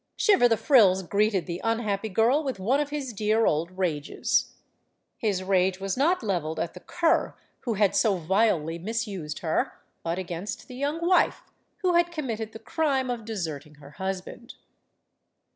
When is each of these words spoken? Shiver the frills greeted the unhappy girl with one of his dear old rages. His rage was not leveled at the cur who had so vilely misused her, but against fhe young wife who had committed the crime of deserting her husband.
Shiver 0.15 0.49
the 0.49 0.57
frills 0.57 1.03
greeted 1.03 1.45
the 1.45 1.61
unhappy 1.63 2.09
girl 2.09 2.43
with 2.43 2.59
one 2.59 2.79
of 2.79 2.89
his 2.89 3.13
dear 3.13 3.45
old 3.45 3.69
rages. 3.77 4.53
His 5.19 5.43
rage 5.43 5.79
was 5.79 5.95
not 5.95 6.23
leveled 6.23 6.59
at 6.59 6.73
the 6.73 6.79
cur 6.79 7.35
who 7.65 7.75
had 7.75 7.95
so 7.95 8.15
vilely 8.15 8.79
misused 8.79 9.41
her, 9.45 9.73
but 10.01 10.17
against 10.17 10.67
fhe 10.67 10.79
young 10.79 11.07
wife 11.07 11.43
who 11.83 11.93
had 11.93 12.11
committed 12.11 12.51
the 12.51 12.57
crime 12.57 13.11
of 13.11 13.25
deserting 13.25 13.75
her 13.75 13.91
husband. 13.91 14.55